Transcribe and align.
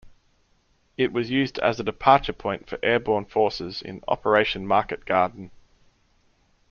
It 0.97 1.13
was 1.13 1.29
used 1.29 1.59
as 1.59 1.79
a 1.79 1.83
departure 1.83 2.33
point 2.33 2.67
for 2.67 2.79
airborne 2.81 3.25
forces 3.25 3.83
in 3.83 4.03
Operation 4.07 4.65
Market 4.65 5.05
Garden. 5.05 5.51